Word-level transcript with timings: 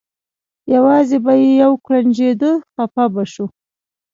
یوازې 0.73 1.17
به 1.25 1.33
یې 1.41 1.49
یو 1.63 1.71
کوړنجېده 1.85 2.51
خپه 2.73 3.03
به 3.13 3.23
شو. 3.33 3.45